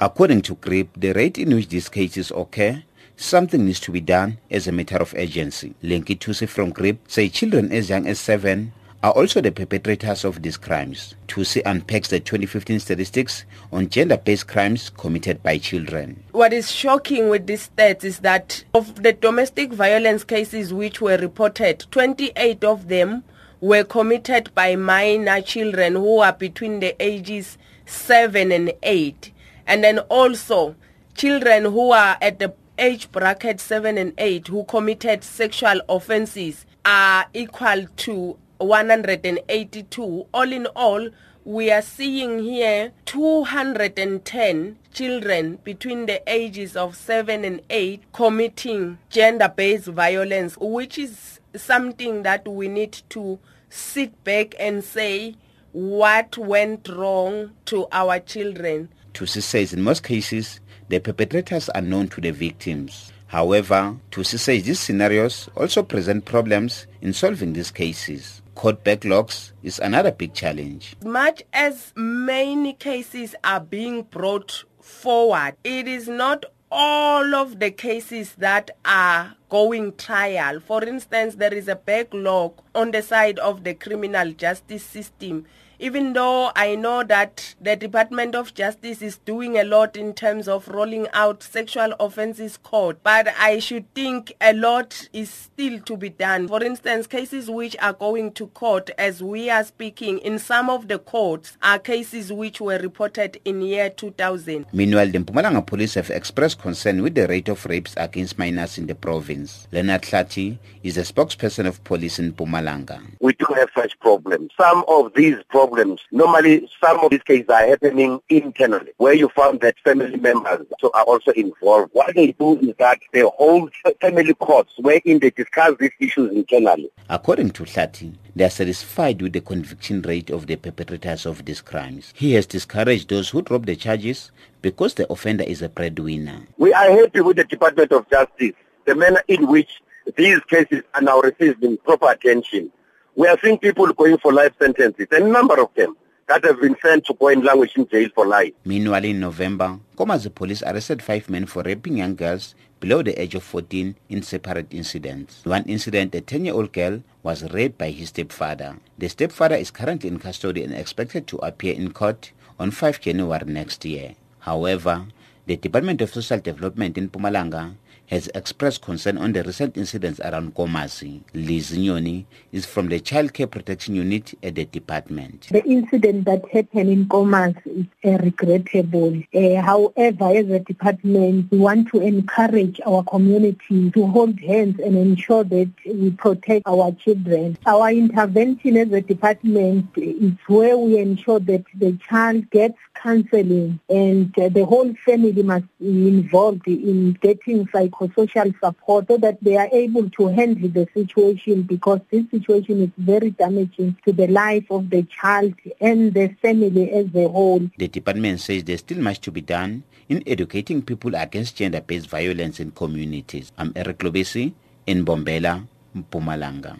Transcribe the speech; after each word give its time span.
According 0.00 0.42
to 0.42 0.54
GRIP, 0.54 0.88
the 0.96 1.12
rate 1.12 1.38
in 1.38 1.54
which 1.54 1.68
these 1.68 1.88
cases 1.88 2.30
occur 2.34 2.82
Something 3.20 3.66
needs 3.66 3.80
to 3.80 3.90
be 3.90 4.00
done 4.00 4.38
as 4.48 4.68
a 4.68 4.72
matter 4.72 4.96
of 4.96 5.12
urgency. 5.18 5.74
Lenki 5.82 6.16
Tusi 6.16 6.48
from 6.48 6.70
GRIP 6.70 6.98
say 7.08 7.28
children 7.28 7.72
as 7.72 7.90
young 7.90 8.06
as 8.06 8.20
seven 8.20 8.72
are 9.02 9.10
also 9.10 9.40
the 9.40 9.50
perpetrators 9.50 10.24
of 10.24 10.40
these 10.40 10.56
crimes. 10.56 11.16
Tusi 11.26 11.60
unpacks 11.66 12.10
the 12.10 12.20
2015 12.20 12.78
statistics 12.78 13.44
on 13.72 13.88
gender-based 13.88 14.46
crimes 14.46 14.90
committed 14.90 15.42
by 15.42 15.58
children. 15.58 16.22
What 16.30 16.52
is 16.52 16.70
shocking 16.70 17.28
with 17.28 17.48
these 17.48 17.68
stats 17.68 18.04
is 18.04 18.20
that 18.20 18.62
of 18.72 19.02
the 19.02 19.14
domestic 19.14 19.72
violence 19.72 20.22
cases 20.22 20.72
which 20.72 21.00
were 21.00 21.16
reported, 21.16 21.86
28 21.90 22.62
of 22.62 22.86
them 22.86 23.24
were 23.60 23.82
committed 23.82 24.54
by 24.54 24.76
minor 24.76 25.42
children 25.42 25.94
who 25.94 26.20
are 26.20 26.32
between 26.32 26.78
the 26.78 26.94
ages 27.02 27.58
7 27.86 28.52
and 28.52 28.72
8. 28.84 29.32
And 29.68 29.84
then 29.84 29.98
also 30.00 30.74
children 31.14 31.66
who 31.66 31.92
are 31.92 32.16
at 32.22 32.38
the 32.38 32.54
age 32.78 33.12
bracket 33.12 33.60
7 33.60 33.98
and 33.98 34.14
8 34.16 34.48
who 34.48 34.64
committed 34.64 35.22
sexual 35.22 35.82
offenses 35.88 36.64
are 36.86 37.26
equal 37.34 37.86
to 37.98 38.38
182. 38.56 40.26
All 40.32 40.52
in 40.52 40.66
all, 40.74 41.10
we 41.44 41.70
are 41.70 41.82
seeing 41.82 42.38
here 42.42 42.92
210 43.04 44.78
children 44.92 45.58
between 45.64 46.06
the 46.06 46.22
ages 46.26 46.74
of 46.74 46.96
7 46.96 47.44
and 47.44 47.60
8 47.68 48.02
committing 48.12 48.98
gender-based 49.10 49.88
violence, 49.88 50.56
which 50.58 50.96
is 50.96 51.40
something 51.54 52.22
that 52.22 52.48
we 52.48 52.68
need 52.68 53.02
to 53.10 53.38
sit 53.68 54.24
back 54.24 54.54
and 54.58 54.82
say 54.82 55.34
what 55.72 56.38
went 56.38 56.88
wrong 56.88 57.50
to 57.66 57.86
our 57.92 58.18
children. 58.18 58.88
Tusi 59.18 59.42
says 59.42 59.72
in 59.72 59.82
most 59.82 60.04
cases, 60.04 60.60
the 60.88 61.00
perpetrators 61.00 61.68
are 61.70 61.80
known 61.80 62.06
to 62.06 62.20
the 62.20 62.30
victims. 62.30 63.10
However, 63.26 63.96
Tusi 64.12 64.38
says 64.38 64.62
these 64.62 64.78
scenarios 64.78 65.48
also 65.56 65.82
present 65.82 66.24
problems 66.24 66.86
in 67.02 67.12
solving 67.12 67.52
these 67.52 67.72
cases. 67.72 68.42
Court 68.54 68.84
backlogs 68.84 69.50
is 69.64 69.80
another 69.80 70.12
big 70.12 70.34
challenge. 70.34 70.94
Much 71.04 71.42
as 71.52 71.92
many 71.96 72.74
cases 72.74 73.34
are 73.42 73.58
being 73.58 74.02
brought 74.02 74.62
forward, 74.80 75.56
it 75.64 75.88
is 75.88 76.06
not 76.06 76.44
all 76.70 77.34
of 77.34 77.58
the 77.58 77.72
cases 77.72 78.36
that 78.36 78.70
are 78.84 79.34
going 79.48 79.96
trial. 79.96 80.60
For 80.60 80.84
instance, 80.84 81.34
there 81.34 81.52
is 81.52 81.66
a 81.66 81.74
backlog 81.74 82.52
on 82.72 82.92
the 82.92 83.02
side 83.02 83.40
of 83.40 83.64
the 83.64 83.74
criminal 83.74 84.30
justice 84.30 84.84
system 84.84 85.44
even 85.78 86.12
though 86.12 86.50
I 86.56 86.74
know 86.74 87.04
that 87.04 87.54
the 87.60 87.76
Department 87.76 88.34
of 88.34 88.54
Justice 88.54 89.00
is 89.00 89.18
doing 89.18 89.56
a 89.56 89.64
lot 89.64 89.96
in 89.96 90.12
terms 90.12 90.48
of 90.48 90.66
rolling 90.68 91.06
out 91.12 91.42
sexual 91.42 91.94
offences 92.00 92.56
court, 92.56 92.98
but 93.02 93.28
I 93.38 93.60
should 93.60 93.92
think 93.94 94.32
a 94.40 94.52
lot 94.52 95.08
is 95.12 95.30
still 95.30 95.78
to 95.80 95.96
be 95.96 96.08
done. 96.08 96.48
For 96.48 96.62
instance, 96.62 97.06
cases 97.06 97.48
which 97.48 97.76
are 97.80 97.92
going 97.92 98.32
to 98.32 98.48
court 98.48 98.90
as 98.98 99.22
we 99.22 99.50
are 99.50 99.62
speaking 99.62 100.18
in 100.18 100.38
some 100.38 100.68
of 100.68 100.88
the 100.88 100.98
courts 100.98 101.56
are 101.62 101.78
cases 101.78 102.32
which 102.32 102.60
were 102.60 102.78
reported 102.78 103.40
in 103.44 103.62
year 103.62 103.90
2000. 103.90 104.66
Meanwhile, 104.72 105.08
the 105.10 105.18
Mpumalanga 105.20 105.64
police 105.64 105.94
have 105.94 106.10
expressed 106.10 106.60
concern 106.60 107.02
with 107.02 107.14
the 107.14 107.28
rate 107.28 107.48
of 107.48 107.64
rapes 107.66 107.94
against 107.96 108.38
minors 108.38 108.78
in 108.78 108.86
the 108.86 108.94
province. 108.94 109.68
Leonard 109.70 110.02
Hlathi 110.02 110.58
is 110.82 110.98
a 110.98 111.02
spokesperson 111.02 111.66
of 111.66 111.82
police 111.84 112.18
in 112.18 112.32
Mpumalanga. 112.32 113.00
We 113.20 113.34
do 113.34 113.46
have 113.54 113.68
such 113.76 113.98
problems. 114.00 114.50
Some 114.58 114.84
of 114.88 115.12
these 115.14 115.36
problems 115.48 115.67
problems. 115.68 116.00
Normally, 116.10 116.68
some 116.82 116.98
of 117.00 117.10
these 117.10 117.22
cases 117.22 117.48
are 117.48 117.66
happening 117.66 118.20
internally, 118.28 118.92
where 118.96 119.14
you 119.14 119.28
find 119.28 119.60
that 119.60 119.78
family 119.80 120.16
members 120.16 120.66
are 120.94 121.02
also 121.04 121.30
involved. 121.32 121.90
What 121.92 122.14
they 122.14 122.32
do 122.32 122.58
is 122.58 122.74
that 122.78 122.98
they 123.12 123.20
hold 123.20 123.72
family 124.00 124.34
courts 124.34 124.72
wherein 124.78 125.18
they 125.18 125.30
discuss 125.30 125.74
these 125.78 125.90
issues 126.00 126.32
internally. 126.32 126.90
According 127.08 127.50
to 127.50 127.64
Hlathi, 127.64 128.14
they 128.34 128.44
are 128.44 128.50
satisfied 128.50 129.20
with 129.20 129.32
the 129.32 129.40
conviction 129.40 130.02
rate 130.02 130.30
of 130.30 130.46
the 130.46 130.56
perpetrators 130.56 131.26
of 131.26 131.44
these 131.44 131.60
crimes. 131.60 132.12
He 132.16 132.32
has 132.34 132.46
discouraged 132.46 133.08
those 133.08 133.30
who 133.30 133.42
drop 133.42 133.66
the 133.66 133.76
charges 133.76 134.30
because 134.62 134.94
the 134.94 135.10
offender 135.12 135.44
is 135.44 135.62
a 135.62 135.68
breadwinner. 135.68 136.46
We 136.56 136.72
are 136.72 136.90
happy 136.90 137.20
with 137.20 137.36
the 137.36 137.44
Department 137.44 137.92
of 137.92 138.08
Justice, 138.10 138.54
the 138.86 138.94
manner 138.94 139.22
in 139.28 139.46
which 139.46 139.82
these 140.16 140.40
cases 140.48 140.82
are 140.94 141.02
now 141.02 141.20
receiving 141.20 141.76
proper 141.78 142.10
attention. 142.10 142.72
We 143.18 143.26
are 143.26 143.36
seeing 143.42 143.58
people 143.58 143.92
going 143.94 144.16
for 144.18 144.32
life 144.32 144.52
sentences, 144.60 145.08
a 145.10 145.18
number 145.18 145.60
of 145.60 145.74
them 145.74 145.96
that 146.28 146.44
have 146.44 146.60
been 146.60 146.76
sent 146.80 147.04
to 147.06 147.14
go 147.14 147.26
in 147.26 147.42
jail 147.42 148.08
for 148.14 148.24
life. 148.24 148.52
Meanwhile, 148.64 149.04
in 149.04 149.18
November, 149.18 149.80
Nkomazi 149.96 150.32
police 150.32 150.62
arrested 150.62 151.02
five 151.02 151.28
men 151.28 151.46
for 151.46 151.64
raping 151.64 151.96
young 151.96 152.14
girls 152.14 152.54
below 152.78 153.02
the 153.02 153.20
age 153.20 153.34
of 153.34 153.42
14 153.42 153.96
in 154.08 154.22
separate 154.22 154.72
incidents. 154.72 155.44
One 155.44 155.64
incident, 155.64 156.14
a 156.14 156.20
10-year-old 156.20 156.72
girl 156.72 157.02
was 157.24 157.42
raped 157.52 157.76
by 157.76 157.90
his 157.90 158.10
stepfather. 158.10 158.76
The 158.96 159.08
stepfather 159.08 159.56
is 159.56 159.72
currently 159.72 160.08
in 160.08 160.20
custody 160.20 160.62
and 160.62 160.72
expected 160.72 161.26
to 161.26 161.38
appear 161.38 161.74
in 161.74 161.90
court 161.92 162.30
on 162.56 162.70
5 162.70 163.00
January 163.00 163.46
next 163.46 163.84
year. 163.84 164.14
However, 164.38 165.06
the 165.46 165.56
Department 165.56 166.00
of 166.02 166.14
Social 166.14 166.38
Development 166.38 166.96
in 166.96 167.10
Mpumalanga 167.10 167.74
has 168.08 168.28
expressed 168.34 168.82
concern 168.82 169.18
on 169.18 169.32
the 169.32 169.42
recent 169.42 169.76
incidents 169.76 170.20
around 170.20 170.54
Nkomazi. 170.54 171.20
Liz 171.34 171.72
Nyoni 171.72 172.24
is 172.52 172.64
from 172.64 172.88
the 172.88 173.00
Child 173.00 173.34
Care 173.34 173.46
Protection 173.46 173.94
Unit 173.94 174.34
at 174.42 174.54
the 174.54 174.64
department. 174.64 175.48
The 175.50 175.64
incident 175.64 176.24
that 176.24 176.42
happened 176.50 176.90
in 176.90 177.06
Nkomazi 177.06 177.80
is 177.80 177.86
uh, 178.04 178.18
regrettable. 178.22 179.22
Uh, 179.34 179.60
however, 179.60 180.36
as 180.36 180.48
a 180.48 180.60
department, 180.60 181.50
we 181.50 181.58
want 181.58 181.88
to 181.88 182.00
encourage 182.00 182.80
our 182.86 183.04
community 183.04 183.90
to 183.90 184.06
hold 184.06 184.40
hands 184.40 184.80
and 184.80 184.96
ensure 184.96 185.44
that 185.44 185.70
we 185.84 186.10
protect 186.12 186.66
our 186.66 186.92
children. 186.92 187.58
Our 187.66 187.90
intervention 187.90 188.76
as 188.76 188.90
a 188.92 189.02
department 189.02 189.90
is 189.96 190.32
where 190.46 190.78
we 190.78 190.98
ensure 190.98 191.40
that 191.40 191.64
the 191.74 191.98
child 192.08 192.48
gets 192.50 192.78
counseling 192.94 193.78
and 193.88 194.36
uh, 194.38 194.48
the 194.48 194.64
whole 194.64 194.92
family 195.04 195.42
must 195.42 195.66
be 195.78 196.08
involved 196.08 196.66
in 196.66 197.12
getting 197.14 197.66
psychosocial 197.98 198.54
support 198.60 199.06
so 199.08 199.16
that 199.18 199.38
they 199.42 199.56
are 199.56 199.68
able 199.72 200.08
to 200.10 200.28
handle 200.28 200.68
the 200.68 200.86
situation 200.94 201.62
because 201.62 202.00
this 202.10 202.24
situation 202.30 202.82
is 202.82 202.90
very 202.98 203.30
damaging 203.30 203.96
to 204.04 204.12
the 204.12 204.26
life 204.28 204.64
of 204.70 204.90
the 204.90 205.02
child 205.04 205.54
and 205.80 206.14
the 206.14 206.28
family 206.40 206.90
as 206.92 207.06
a 207.14 207.28
whole. 207.28 207.68
The 207.76 207.88
department 207.88 208.40
says 208.40 208.64
there's 208.64 208.80
still 208.80 208.98
much 208.98 209.20
to 209.22 209.30
be 209.30 209.40
done 209.40 209.82
in 210.08 210.22
educating 210.26 210.82
people 210.82 211.14
against 211.14 211.56
gender-based 211.56 212.08
violence 212.08 212.60
in 212.60 212.70
communities. 212.70 213.52
I'm 213.58 213.72
Eric 213.76 213.98
Lobesi 213.98 214.52
in 214.86 215.04
Mbombela, 215.04 215.66
Mpumalanga. 215.96 216.78